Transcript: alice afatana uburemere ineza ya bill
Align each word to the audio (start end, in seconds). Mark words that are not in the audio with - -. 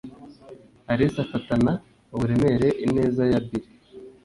alice 0.91 1.17
afatana 1.23 1.71
uburemere 2.15 2.69
ineza 2.85 3.23
ya 3.31 3.39
bill 3.45 3.63